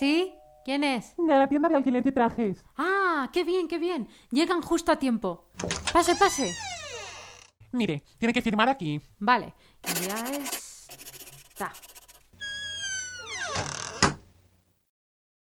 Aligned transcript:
¿Sí? 0.00 0.32
¿Quién 0.64 0.82
es? 0.82 1.14
De 1.18 1.26
la 1.26 1.46
tienda 1.46 1.68
de 1.68 1.76
alquiler 1.76 2.02
de 2.02 2.10
trajes. 2.10 2.64
Ah, 2.78 3.28
qué 3.34 3.44
bien, 3.44 3.68
qué 3.68 3.76
bien. 3.78 4.08
Llegan 4.30 4.62
justo 4.62 4.90
a 4.90 4.96
tiempo. 4.98 5.50
Pase, 5.92 6.16
pase. 6.16 6.56
Mire, 7.72 8.02
tiene 8.16 8.32
que 8.32 8.40
firmar 8.40 8.70
aquí. 8.70 8.98
Vale, 9.18 9.52
y 9.86 10.06
ya 10.06 10.24
está. 11.50 11.72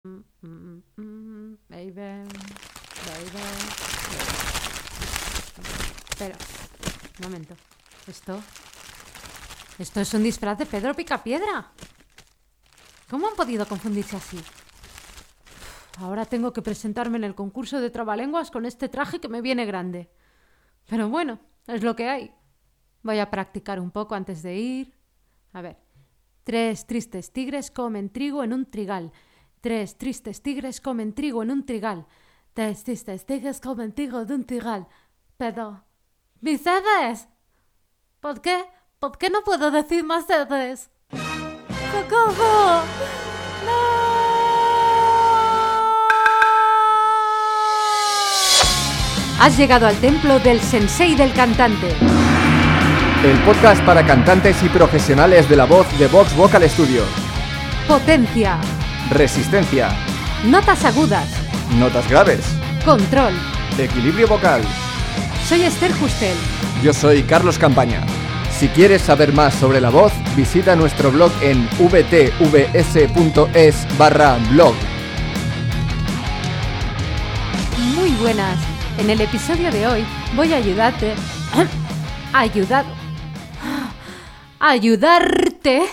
Mm, 0.05 0.23
mm, 0.41 0.83
mm, 0.95 1.57
Baby, 1.67 1.91
baby, 1.91 3.29
baby. 3.33 3.67
Espera, 6.09 6.37
un 7.19 7.25
momento. 7.25 7.53
¿Esto? 8.07 8.41
¿Esto 9.77 9.99
es 9.99 10.13
un 10.13 10.23
disfraz 10.23 10.57
de 10.57 10.65
Pedro 10.65 10.93
Picapiedra? 10.93 11.73
¿Cómo 13.09 13.27
han 13.27 13.35
podido 13.35 13.65
confundirse 13.65 14.17
así? 14.17 14.37
Ahora 15.99 16.25
tengo 16.25 16.53
que 16.53 16.61
presentarme 16.61 17.17
en 17.17 17.23
el 17.23 17.35
concurso 17.35 17.79
de 17.79 17.89
trabalenguas 17.89 18.51
con 18.51 18.65
este 18.65 18.89
traje 18.89 19.19
que 19.19 19.29
me 19.29 19.41
viene 19.41 19.65
grande. 19.65 20.09
Pero 20.87 21.09
bueno, 21.09 21.39
es 21.65 21.83
lo 21.83 21.95
que 21.95 22.09
hay. 22.09 22.33
Voy 23.03 23.19
a 23.19 23.31
practicar 23.31 23.79
un 23.79 23.91
poco 23.91 24.13
antes 24.13 24.43
de 24.43 24.57
ir. 24.57 24.93
A 25.53 25.61
ver. 25.61 25.77
Tres 26.43 26.85
tristes 26.85 27.31
tigres 27.31 27.71
comen 27.71 28.09
trigo 28.09 28.43
en 28.43 28.53
un 28.53 28.69
trigal. 28.69 29.11
Tres 29.61 29.97
tristes 29.97 30.41
tigres 30.41 30.79
comen 30.79 31.13
trigo 31.13 31.43
en 31.43 31.51
un 31.51 31.65
trigal. 31.65 32.05
Tres 32.53 32.83
tristes 32.83 33.25
tigres 33.25 33.59
comen 33.59 33.93
trigo 33.93 34.21
en 34.21 34.31
un 34.31 34.45
trigal. 34.45 34.87
Pero... 35.37 35.83
¡Mercedes! 36.41 37.27
¿Por 38.19 38.41
qué? 38.41 38.65
¿Por 38.99 39.17
qué 39.17 39.29
no 39.29 39.43
puedo 39.43 39.71
decir 39.71 40.03
más 40.03 40.27
veces? 40.27 40.91
¡Socorro! 41.91 42.81
Has 49.39 49.57
llegado 49.57 49.87
al 49.87 49.95
templo 49.97 50.39
del 50.39 50.59
sensei 50.59 51.15
del 51.15 51.31
cantante. 51.33 51.87
El 53.23 53.37
podcast 53.45 53.81
para 53.83 54.05
cantantes 54.05 54.61
y 54.63 54.69
profesionales 54.69 55.47
de 55.47 55.55
la 55.55 55.65
voz 55.65 55.87
de 55.99 56.07
Vox 56.07 56.35
Vocal 56.35 56.67
Studio. 56.69 57.03
Potencia. 57.87 58.57
Resistencia. 59.11 59.89
Notas 60.45 60.83
agudas. 60.85 61.27
Notas 61.77 62.09
graves. 62.09 62.45
Control. 62.83 63.33
Equilibrio 63.77 64.27
vocal. 64.27 64.61
Soy 65.47 65.63
Esther 65.63 65.93
Justel. 65.93 66.35
Yo 66.83 66.93
soy 66.93 67.23
Carlos 67.23 67.57
Campaña. 67.57 68.01
Si 68.57 68.67
quieres 68.69 69.03
saber 69.03 69.33
más 69.33 69.53
sobre 69.53 69.79
la 69.79 69.91
voz, 69.91 70.11
visita 70.35 70.75
nuestro 70.75 71.11
blog 71.11 71.31
en 71.43 71.69
vtvs.es 71.77 72.77
barra 73.99 74.39
blog. 74.49 74.73
Muy 77.95 78.09
buenas. 78.15 78.57
En 78.97 79.11
el 79.11 79.21
episodio 79.21 79.69
de 79.69 79.85
hoy 79.85 80.03
voy 80.35 80.53
a 80.53 80.57
ayudarte. 80.57 81.13
ayudar. 82.33 82.83
ayudarte 84.59 85.83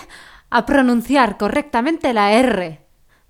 a 0.49 0.65
pronunciar 0.65 1.37
correctamente 1.37 2.13
la 2.13 2.31
R. 2.31 2.81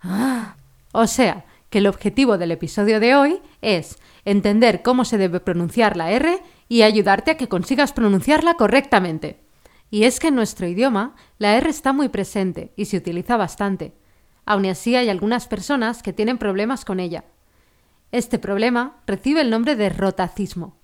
O 0.93 1.07
sea, 1.07 1.43
el 1.77 1.87
objetivo 1.87 2.37
del 2.37 2.51
episodio 2.51 2.99
de 2.99 3.15
hoy 3.15 3.41
es 3.61 3.97
entender 4.23 4.81
cómo 4.81 5.05
se 5.05 5.17
debe 5.17 5.39
pronunciar 5.39 5.97
la 5.97 6.11
R 6.11 6.41
y 6.67 6.81
ayudarte 6.81 7.31
a 7.31 7.37
que 7.37 7.47
consigas 7.47 7.93
pronunciarla 7.93 8.55
correctamente. 8.55 9.41
Y 9.89 10.03
es 10.03 10.19
que 10.19 10.27
en 10.27 10.35
nuestro 10.35 10.67
idioma 10.67 11.15
la 11.37 11.55
R 11.57 11.69
está 11.69 11.93
muy 11.93 12.09
presente 12.09 12.73
y 12.75 12.85
se 12.85 12.97
utiliza 12.97 13.37
bastante. 13.37 13.93
Aun 14.45 14.65
así 14.65 14.95
hay 14.95 15.09
algunas 15.09 15.47
personas 15.47 16.03
que 16.03 16.13
tienen 16.13 16.37
problemas 16.37 16.85
con 16.85 16.99
ella. 16.99 17.25
Este 18.11 18.39
problema 18.39 19.01
recibe 19.07 19.41
el 19.41 19.49
nombre 19.49 19.75
de 19.75 19.89
rotacismo. 19.89 20.77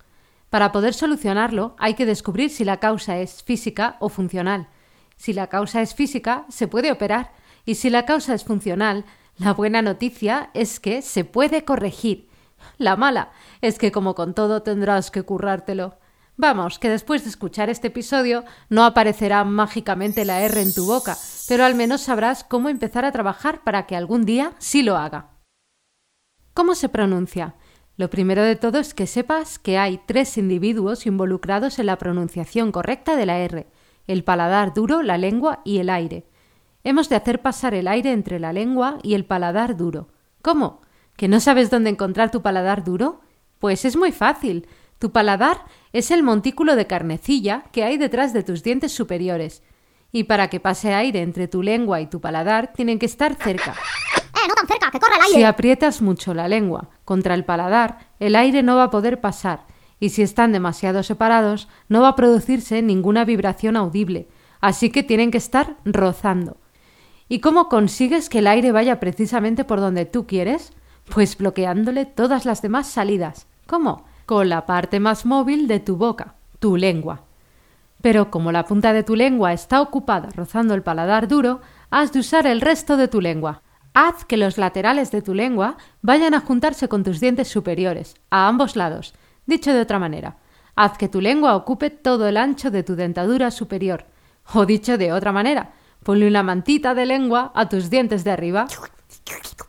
Para 0.50 0.72
poder 0.72 0.94
solucionarlo 0.94 1.74
hay 1.78 1.94
que 1.94 2.06
descubrir 2.06 2.50
si 2.50 2.64
la 2.64 2.78
causa 2.78 3.18
es 3.18 3.42
física 3.42 3.96
o 4.00 4.08
funcional. 4.08 4.68
Si 5.16 5.32
la 5.32 5.46
causa 5.46 5.80
es 5.80 5.94
física, 5.94 6.44
se 6.48 6.68
puede 6.68 6.92
operar, 6.92 7.32
y 7.64 7.76
si 7.76 7.90
la 7.90 8.04
causa 8.04 8.34
es 8.34 8.44
funcional, 8.44 9.04
la 9.38 9.54
buena 9.54 9.82
noticia 9.82 10.50
es 10.54 10.78
que 10.78 11.02
se 11.02 11.24
puede 11.24 11.64
corregir. 11.64 12.28
La 12.78 12.96
mala 12.96 13.32
es 13.60 13.78
que 13.78 13.90
como 13.90 14.14
con 14.14 14.34
todo 14.34 14.62
tendrás 14.62 15.10
que 15.10 15.22
currártelo. 15.22 15.98
Vamos, 16.36 16.78
que 16.78 16.88
después 16.88 17.24
de 17.24 17.30
escuchar 17.30 17.68
este 17.68 17.88
episodio 17.88 18.44
no 18.68 18.84
aparecerá 18.84 19.44
mágicamente 19.44 20.24
la 20.24 20.40
R 20.42 20.60
en 20.60 20.72
tu 20.72 20.86
boca, 20.86 21.16
pero 21.48 21.64
al 21.64 21.74
menos 21.74 22.02
sabrás 22.02 22.44
cómo 22.44 22.68
empezar 22.68 23.04
a 23.04 23.12
trabajar 23.12 23.62
para 23.64 23.86
que 23.86 23.96
algún 23.96 24.24
día 24.24 24.52
sí 24.58 24.82
lo 24.82 24.96
haga. 24.96 25.30
¿Cómo 26.54 26.74
se 26.74 26.88
pronuncia? 26.88 27.54
Lo 27.96 28.10
primero 28.10 28.42
de 28.42 28.56
todo 28.56 28.78
es 28.78 28.94
que 28.94 29.06
sepas 29.06 29.58
que 29.58 29.78
hay 29.78 30.00
tres 30.06 30.38
individuos 30.38 31.06
involucrados 31.06 31.78
en 31.78 31.86
la 31.86 31.98
pronunciación 31.98 32.72
correcta 32.72 33.16
de 33.16 33.26
la 33.26 33.38
R, 33.38 33.66
el 34.06 34.24
paladar 34.24 34.72
duro, 34.72 35.02
la 35.02 35.18
lengua 35.18 35.60
y 35.64 35.78
el 35.78 35.90
aire. 35.90 36.26
Hemos 36.84 37.08
de 37.08 37.16
hacer 37.16 37.42
pasar 37.42 37.74
el 37.74 37.86
aire 37.86 38.12
entre 38.12 38.40
la 38.40 38.52
lengua 38.52 38.98
y 39.02 39.14
el 39.14 39.24
paladar 39.24 39.76
duro. 39.76 40.08
¿Cómo? 40.42 40.82
¿Que 41.16 41.28
no 41.28 41.38
sabes 41.38 41.70
dónde 41.70 41.90
encontrar 41.90 42.30
tu 42.30 42.42
paladar 42.42 42.84
duro? 42.84 43.20
Pues 43.58 43.84
es 43.84 43.96
muy 43.96 44.10
fácil. 44.10 44.66
Tu 44.98 45.12
paladar 45.12 45.64
es 45.92 46.10
el 46.10 46.22
montículo 46.22 46.74
de 46.74 46.86
carnecilla 46.86 47.64
que 47.72 47.84
hay 47.84 47.98
detrás 47.98 48.32
de 48.32 48.42
tus 48.42 48.62
dientes 48.62 48.92
superiores. 48.92 49.62
Y 50.10 50.24
para 50.24 50.48
que 50.48 50.60
pase 50.60 50.92
aire 50.92 51.22
entre 51.22 51.48
tu 51.48 51.62
lengua 51.62 52.00
y 52.00 52.06
tu 52.06 52.20
paladar 52.20 52.72
tienen 52.72 52.98
que 52.98 53.06
estar 53.06 53.34
cerca. 53.36 53.72
¡Eh, 53.72 54.48
no 54.48 54.54
tan 54.54 54.66
cerca, 54.66 54.90
que 54.90 54.98
corre 54.98 55.14
el 55.14 55.22
aire! 55.22 55.34
Si 55.34 55.44
aprietas 55.44 56.02
mucho 56.02 56.34
la 56.34 56.48
lengua 56.48 56.90
contra 57.04 57.34
el 57.34 57.44
paladar, 57.44 58.10
el 58.18 58.34
aire 58.34 58.62
no 58.62 58.76
va 58.76 58.84
a 58.84 58.90
poder 58.90 59.20
pasar, 59.20 59.66
y 60.00 60.10
si 60.10 60.22
están 60.22 60.52
demasiado 60.52 61.02
separados, 61.02 61.68
no 61.88 62.02
va 62.02 62.08
a 62.08 62.16
producirse 62.16 62.82
ninguna 62.82 63.24
vibración 63.24 63.76
audible, 63.76 64.28
así 64.60 64.90
que 64.90 65.02
tienen 65.04 65.30
que 65.30 65.38
estar 65.38 65.76
rozando. 65.84 66.61
¿Y 67.32 67.38
cómo 67.38 67.70
consigues 67.70 68.28
que 68.28 68.40
el 68.40 68.46
aire 68.46 68.72
vaya 68.72 69.00
precisamente 69.00 69.64
por 69.64 69.80
donde 69.80 70.04
tú 70.04 70.26
quieres? 70.26 70.74
Pues 71.08 71.38
bloqueándole 71.38 72.04
todas 72.04 72.44
las 72.44 72.60
demás 72.60 72.86
salidas. 72.88 73.46
¿Cómo? 73.66 74.04
Con 74.26 74.50
la 74.50 74.66
parte 74.66 75.00
más 75.00 75.24
móvil 75.24 75.66
de 75.66 75.80
tu 75.80 75.96
boca, 75.96 76.34
tu 76.58 76.76
lengua. 76.76 77.22
Pero 78.02 78.30
como 78.30 78.52
la 78.52 78.66
punta 78.66 78.92
de 78.92 79.02
tu 79.02 79.16
lengua 79.16 79.54
está 79.54 79.80
ocupada 79.80 80.28
rozando 80.36 80.74
el 80.74 80.82
paladar 80.82 81.26
duro, 81.26 81.62
has 81.88 82.12
de 82.12 82.18
usar 82.18 82.46
el 82.46 82.60
resto 82.60 82.98
de 82.98 83.08
tu 83.08 83.22
lengua. 83.22 83.62
Haz 83.94 84.26
que 84.26 84.36
los 84.36 84.58
laterales 84.58 85.10
de 85.10 85.22
tu 85.22 85.32
lengua 85.32 85.78
vayan 86.02 86.34
a 86.34 86.40
juntarse 86.40 86.88
con 86.88 87.02
tus 87.02 87.18
dientes 87.18 87.48
superiores, 87.48 88.14
a 88.28 88.46
ambos 88.46 88.76
lados. 88.76 89.14
Dicho 89.46 89.72
de 89.72 89.80
otra 89.80 89.98
manera, 89.98 90.36
haz 90.76 90.98
que 90.98 91.08
tu 91.08 91.22
lengua 91.22 91.56
ocupe 91.56 91.88
todo 91.88 92.28
el 92.28 92.36
ancho 92.36 92.70
de 92.70 92.82
tu 92.82 92.94
dentadura 92.94 93.50
superior. 93.50 94.04
O 94.52 94.66
dicho 94.66 94.98
de 94.98 95.14
otra 95.14 95.32
manera, 95.32 95.72
ponle 96.02 96.26
una 96.26 96.42
mantita 96.42 96.94
de 96.94 97.06
lengua 97.06 97.52
a 97.54 97.68
tus 97.68 97.90
dientes 97.90 98.24
de 98.24 98.30
arriba. 98.30 98.66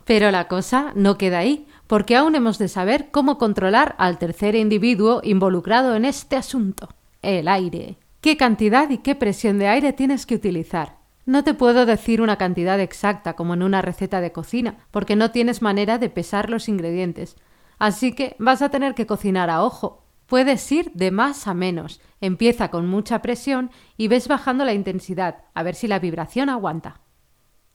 Pero 0.04 0.30
la 0.30 0.48
cosa 0.48 0.92
no 0.94 1.16
queda 1.16 1.38
ahí, 1.38 1.66
porque 1.86 2.16
aún 2.16 2.34
hemos 2.34 2.58
de 2.58 2.68
saber 2.68 3.10
cómo 3.10 3.38
controlar 3.38 3.94
al 3.98 4.18
tercer 4.18 4.54
individuo 4.54 5.20
involucrado 5.22 5.94
en 5.96 6.04
este 6.04 6.36
asunto, 6.36 6.88
el 7.22 7.48
aire. 7.48 7.98
¿Qué 8.20 8.36
cantidad 8.36 8.88
y 8.90 8.98
qué 8.98 9.14
presión 9.14 9.58
de 9.58 9.68
aire 9.68 9.92
tienes 9.92 10.26
que 10.26 10.34
utilizar? 10.34 10.96
No 11.26 11.42
te 11.42 11.54
puedo 11.54 11.86
decir 11.86 12.20
una 12.20 12.36
cantidad 12.36 12.78
exacta 12.80 13.34
como 13.34 13.54
en 13.54 13.62
una 13.62 13.80
receta 13.80 14.20
de 14.20 14.32
cocina, 14.32 14.78
porque 14.90 15.16
no 15.16 15.30
tienes 15.30 15.62
manera 15.62 15.98
de 15.98 16.10
pesar 16.10 16.50
los 16.50 16.68
ingredientes. 16.68 17.36
Así 17.78 18.14
que 18.14 18.36
vas 18.38 18.62
a 18.62 18.68
tener 18.68 18.94
que 18.94 19.06
cocinar 19.06 19.50
a 19.50 19.62
ojo. 19.62 20.03
Puedes 20.34 20.72
ir 20.72 20.90
de 20.94 21.12
más 21.12 21.46
a 21.46 21.54
menos. 21.54 22.00
Empieza 22.20 22.68
con 22.72 22.88
mucha 22.88 23.22
presión 23.22 23.70
y 23.96 24.08
ves 24.08 24.26
bajando 24.26 24.64
la 24.64 24.72
intensidad, 24.72 25.44
a 25.54 25.62
ver 25.62 25.76
si 25.76 25.86
la 25.86 26.00
vibración 26.00 26.48
aguanta. 26.48 27.02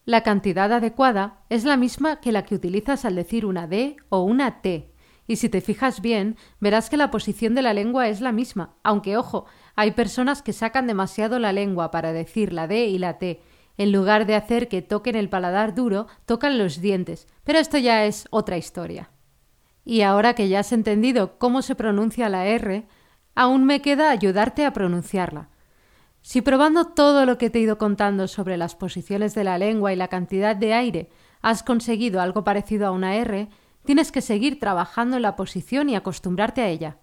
La 0.03 0.23
cantidad 0.23 0.69
adecuada 0.73 1.45
es 1.47 1.63
la 1.63 1.77
misma 1.77 2.19
que 2.19 2.33
la 2.33 2.43
que 2.43 2.55
utilizas 2.55 3.05
al 3.05 3.15
decir 3.15 3.45
una 3.45 3.65
D 3.65 3.95
o 4.09 4.23
una 4.23 4.59
T. 4.59 4.91
Y 5.25 5.37
si 5.37 5.47
te 5.47 5.61
fijas 5.61 6.01
bien, 6.01 6.35
verás 6.59 6.89
que 6.89 6.97
la 6.97 7.11
posición 7.11 7.55
de 7.55 7.61
la 7.61 7.73
lengua 7.73 8.09
es 8.09 8.19
la 8.19 8.33
misma, 8.33 8.75
aunque 8.83 9.15
ojo, 9.15 9.45
hay 9.77 9.91
personas 9.91 10.41
que 10.41 10.51
sacan 10.51 10.85
demasiado 10.85 11.39
la 11.39 11.53
lengua 11.53 11.91
para 11.91 12.11
decir 12.11 12.51
la 12.51 12.67
D 12.67 12.87
y 12.87 12.97
la 12.97 13.19
T. 13.19 13.41
En 13.77 13.93
lugar 13.93 14.25
de 14.25 14.35
hacer 14.35 14.67
que 14.67 14.81
toquen 14.81 15.15
el 15.15 15.29
paladar 15.29 15.75
duro, 15.75 16.07
tocan 16.25 16.57
los 16.57 16.81
dientes. 16.81 17.25
Pero 17.45 17.57
esto 17.57 17.77
ya 17.77 18.03
es 18.03 18.27
otra 18.31 18.57
historia. 18.57 19.11
Y 19.89 20.03
ahora 20.03 20.35
que 20.35 20.49
ya 20.49 20.59
has 20.59 20.71
entendido 20.71 21.39
cómo 21.39 21.63
se 21.63 21.73
pronuncia 21.73 22.29
la 22.29 22.45
R, 22.45 22.85
aún 23.33 23.65
me 23.65 23.81
queda 23.81 24.11
ayudarte 24.11 24.63
a 24.63 24.71
pronunciarla. 24.71 25.49
Si 26.21 26.43
probando 26.43 26.85
todo 26.85 27.25
lo 27.25 27.39
que 27.39 27.49
te 27.49 27.57
he 27.57 27.63
ido 27.63 27.79
contando 27.79 28.27
sobre 28.27 28.55
las 28.55 28.75
posiciones 28.75 29.33
de 29.33 29.43
la 29.43 29.57
lengua 29.57 29.91
y 29.91 29.95
la 29.95 30.07
cantidad 30.07 30.55
de 30.55 30.75
aire 30.75 31.09
has 31.41 31.63
conseguido 31.63 32.21
algo 32.21 32.43
parecido 32.43 32.85
a 32.85 32.91
una 32.91 33.15
R, 33.15 33.49
tienes 33.83 34.11
que 34.11 34.21
seguir 34.21 34.59
trabajando 34.59 35.15
en 35.15 35.23
la 35.23 35.35
posición 35.35 35.89
y 35.89 35.95
acostumbrarte 35.95 36.61
a 36.61 36.67
ella. 36.67 36.97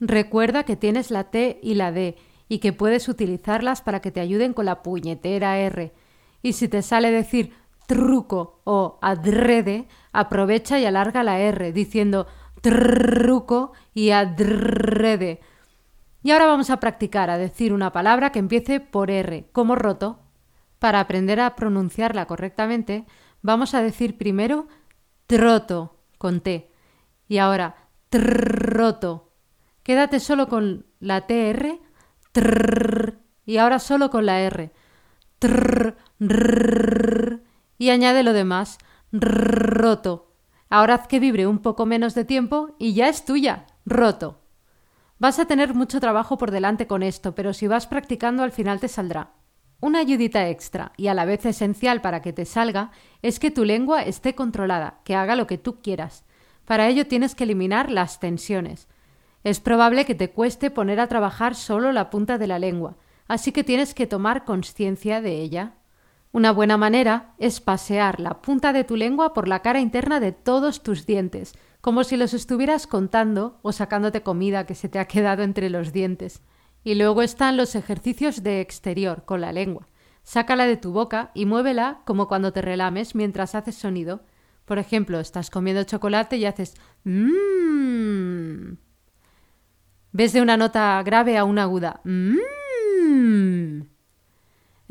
Recuerda 0.00 0.62
que 0.62 0.76
tienes 0.76 1.10
la 1.10 1.24
T 1.24 1.60
y 1.62 1.74
la 1.74 1.92
D 1.92 2.16
y 2.48 2.60
que 2.60 2.72
puedes 2.72 3.10
utilizarlas 3.10 3.82
para 3.82 4.00
que 4.00 4.10
te 4.10 4.20
ayuden 4.20 4.54
con 4.54 4.64
la 4.64 4.82
puñetera 4.82 5.58
R. 5.58 5.92
Y 6.40 6.54
si 6.54 6.66
te 6.68 6.80
sale 6.80 7.10
decir 7.10 7.52
truco 7.86 8.60
o 8.64 8.98
adrede, 9.02 9.88
aprovecha 10.12 10.78
y 10.78 10.84
alarga 10.84 11.22
la 11.22 11.38
R, 11.40 11.72
diciendo 11.72 12.26
truco 12.60 13.72
y 13.94 14.10
adrede. 14.10 15.40
Y 16.22 16.30
ahora 16.30 16.46
vamos 16.46 16.70
a 16.70 16.78
practicar 16.78 17.30
a 17.30 17.38
decir 17.38 17.72
una 17.72 17.92
palabra 17.92 18.30
que 18.30 18.38
empiece 18.38 18.80
por 18.80 19.10
R, 19.10 19.48
como 19.52 19.74
roto. 19.74 20.20
Para 20.78 21.00
aprender 21.00 21.40
a 21.40 21.54
pronunciarla 21.54 22.26
correctamente, 22.26 23.06
vamos 23.40 23.74
a 23.74 23.82
decir 23.82 24.18
primero 24.18 24.66
troto 25.26 25.96
con 26.18 26.40
T 26.40 26.70
y 27.28 27.38
ahora 27.38 27.88
troto. 28.08 29.32
Quédate 29.82 30.20
solo 30.20 30.48
con 30.48 30.86
la 31.00 31.26
TR 31.26 31.80
trrr, 32.32 33.18
y 33.44 33.58
ahora 33.58 33.78
solo 33.78 34.10
con 34.10 34.26
la 34.26 34.40
R. 34.40 34.72
Trrr, 35.38 35.96
y 37.82 37.90
añade 37.90 38.22
lo 38.22 38.32
demás. 38.32 38.78
Roto. 39.10 40.30
Ahora 40.70 40.94
haz 40.94 41.08
que 41.08 41.18
vibre 41.18 41.48
un 41.48 41.58
poco 41.58 41.84
menos 41.84 42.14
de 42.14 42.24
tiempo 42.24 42.76
y 42.78 42.94
ya 42.94 43.08
es 43.08 43.24
tuya. 43.24 43.66
Roto. 43.84 44.38
Vas 45.18 45.40
a 45.40 45.46
tener 45.46 45.74
mucho 45.74 45.98
trabajo 45.98 46.38
por 46.38 46.52
delante 46.52 46.86
con 46.86 47.02
esto, 47.02 47.34
pero 47.34 47.52
si 47.52 47.66
vas 47.66 47.88
practicando 47.88 48.44
al 48.44 48.52
final 48.52 48.78
te 48.78 48.86
saldrá. 48.86 49.32
Una 49.80 49.98
ayudita 49.98 50.48
extra 50.48 50.92
y 50.96 51.08
a 51.08 51.14
la 51.14 51.24
vez 51.24 51.44
esencial 51.44 52.00
para 52.00 52.22
que 52.22 52.32
te 52.32 52.44
salga 52.44 52.92
es 53.20 53.40
que 53.40 53.50
tu 53.50 53.64
lengua 53.64 54.04
esté 54.04 54.36
controlada, 54.36 55.00
que 55.02 55.16
haga 55.16 55.34
lo 55.34 55.48
que 55.48 55.58
tú 55.58 55.80
quieras. 55.82 56.24
Para 56.64 56.86
ello 56.86 57.08
tienes 57.08 57.34
que 57.34 57.42
eliminar 57.42 57.90
las 57.90 58.20
tensiones. 58.20 58.86
Es 59.42 59.58
probable 59.58 60.04
que 60.04 60.14
te 60.14 60.30
cueste 60.30 60.70
poner 60.70 61.00
a 61.00 61.08
trabajar 61.08 61.56
solo 61.56 61.90
la 61.90 62.10
punta 62.10 62.38
de 62.38 62.46
la 62.46 62.60
lengua, 62.60 62.94
así 63.26 63.50
que 63.50 63.64
tienes 63.64 63.92
que 63.92 64.06
tomar 64.06 64.44
conciencia 64.44 65.20
de 65.20 65.40
ella. 65.40 65.74
Una 66.32 66.50
buena 66.50 66.78
manera 66.78 67.34
es 67.36 67.60
pasear 67.60 68.18
la 68.18 68.40
punta 68.40 68.72
de 68.72 68.84
tu 68.84 68.96
lengua 68.96 69.34
por 69.34 69.48
la 69.48 69.60
cara 69.60 69.80
interna 69.80 70.18
de 70.18 70.32
todos 70.32 70.82
tus 70.82 71.04
dientes, 71.04 71.52
como 71.82 72.04
si 72.04 72.16
los 72.16 72.32
estuvieras 72.32 72.86
contando 72.86 73.58
o 73.60 73.70
sacándote 73.72 74.22
comida 74.22 74.64
que 74.64 74.74
se 74.74 74.88
te 74.88 74.98
ha 74.98 75.04
quedado 75.04 75.42
entre 75.42 75.68
los 75.68 75.92
dientes. 75.92 76.40
Y 76.84 76.94
luego 76.94 77.20
están 77.20 77.58
los 77.58 77.74
ejercicios 77.74 78.42
de 78.42 78.62
exterior 78.62 79.24
con 79.26 79.42
la 79.42 79.52
lengua. 79.52 79.88
Sácala 80.22 80.64
de 80.64 80.78
tu 80.78 80.92
boca 80.92 81.32
y 81.34 81.44
muévela 81.44 82.00
como 82.06 82.28
cuando 82.28 82.52
te 82.52 82.62
relames 82.62 83.14
mientras 83.14 83.54
haces 83.54 83.74
sonido. 83.74 84.22
Por 84.64 84.78
ejemplo, 84.78 85.20
estás 85.20 85.50
comiendo 85.50 85.84
chocolate 85.84 86.38
y 86.38 86.46
haces 86.46 86.74
mmm. 87.04 88.72
Ves 90.12 90.32
de 90.32 90.40
una 90.40 90.56
nota 90.56 91.02
grave 91.02 91.36
a 91.36 91.44
una 91.44 91.64
aguda. 91.64 92.00
Mmm. 92.04 93.91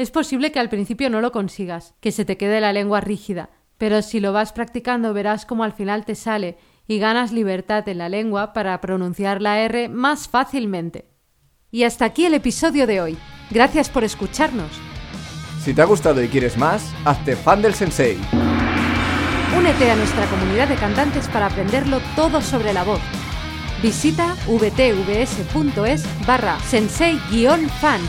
Es 0.02 0.10
posible 0.10 0.52
que 0.52 0.60
al 0.60 0.68
principio 0.68 1.12
no 1.12 1.22
lo 1.22 1.32
consigas, 1.32 1.94
que 2.00 2.12
se 2.12 2.26
te 2.26 2.36
quede 2.36 2.60
la 2.60 2.74
lengua 2.74 3.02
rígida, 3.02 3.52
pero 3.78 4.02
si 4.02 4.20
lo 4.20 4.34
vas 4.34 4.52
practicando 4.52 5.14
verás 5.14 5.46
cómo 5.46 5.64
al 5.64 5.74
final 5.74 6.06
te 6.06 6.16
sale 6.16 6.58
y 6.88 6.98
ganas 6.98 7.32
libertad 7.32 7.88
en 7.88 8.00
la 8.00 8.10
lengua 8.10 8.52
para 8.52 8.82
pronunciar 8.82 9.44
la 9.44 9.60
R 9.60 9.90
más 9.90 10.28
fácilmente. 10.28 11.06
Y 11.70 11.84
hasta 11.84 12.06
aquí 12.06 12.26
el 12.26 12.34
episodio 12.34 12.88
de 12.88 13.00
hoy. 13.00 13.18
Gracias 13.52 13.92
por 13.92 14.04
escucharnos. 14.04 14.72
Si 15.64 15.72
te 15.72 15.84
ha 15.84 15.86
gustado 15.86 16.24
y 16.24 16.30
quieres 16.30 16.58
más, 16.58 16.92
hazte 17.06 17.36
fan 17.36 17.62
del 17.62 17.76
sensei. 17.76 18.18
Únete 19.56 19.92
a 19.92 19.96
nuestra 19.96 20.26
comunidad 20.32 20.68
de 20.68 20.78
cantantes 20.78 21.28
para 21.28 21.46
aprenderlo 21.46 22.00
todo 22.16 22.42
sobre 22.42 22.74
la 22.74 22.84
voz 22.84 23.02
Visita 23.82 24.36
vtvs.es 24.48 26.26
barra 26.26 26.60
sensei-fan 26.60 28.02